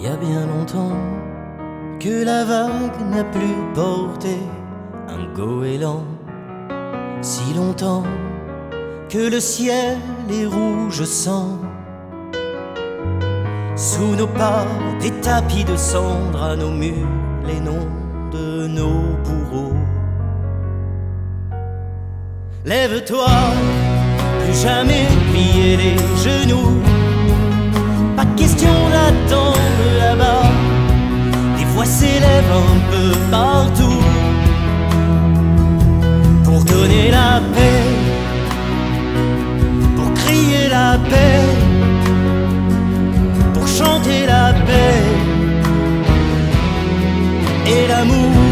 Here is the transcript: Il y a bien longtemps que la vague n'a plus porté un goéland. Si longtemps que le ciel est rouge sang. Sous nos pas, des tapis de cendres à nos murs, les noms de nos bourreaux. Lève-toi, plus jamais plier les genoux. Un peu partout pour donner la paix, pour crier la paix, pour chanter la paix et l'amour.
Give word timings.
Il 0.00 0.04
y 0.04 0.06
a 0.06 0.16
bien 0.16 0.46
longtemps 0.46 0.96
que 1.98 2.24
la 2.24 2.44
vague 2.44 3.00
n'a 3.10 3.24
plus 3.24 3.56
porté 3.74 4.36
un 5.08 5.34
goéland. 5.34 6.04
Si 7.20 7.52
longtemps 7.52 8.04
que 9.08 9.28
le 9.28 9.40
ciel 9.40 9.98
est 10.30 10.46
rouge 10.46 11.02
sang. 11.02 11.58
Sous 13.74 14.14
nos 14.14 14.28
pas, 14.28 14.66
des 15.00 15.10
tapis 15.20 15.64
de 15.64 15.74
cendres 15.74 16.44
à 16.44 16.54
nos 16.54 16.70
murs, 16.70 17.08
les 17.44 17.58
noms 17.58 17.88
de 18.30 18.68
nos 18.68 19.02
bourreaux. 19.24 19.74
Lève-toi, 22.64 23.26
plus 24.44 24.62
jamais 24.62 25.06
plier 25.32 25.76
les 25.76 25.96
genoux. 26.22 27.07
Un 32.58 32.78
peu 32.90 33.08
partout 33.30 34.02
pour 36.44 36.64
donner 36.64 37.10
la 37.10 37.40
paix, 37.54 37.84
pour 39.96 40.12
crier 40.14 40.68
la 40.68 40.98
paix, 41.10 41.42
pour 43.54 43.66
chanter 43.68 44.26
la 44.26 44.52
paix 44.66 45.02
et 47.66 47.86
l'amour. 47.88 48.47